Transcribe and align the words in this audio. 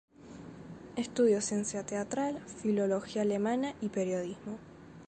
Estudió 0.95 1.39
ciencia 1.41 1.85
teatral, 1.85 2.41
filología 2.63 3.21
alemana 3.21 3.75
y 3.81 3.89
periodismo. 3.89 4.57